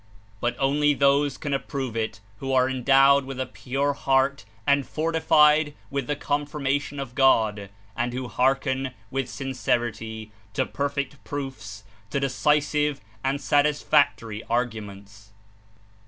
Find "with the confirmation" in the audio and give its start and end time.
5.91-6.99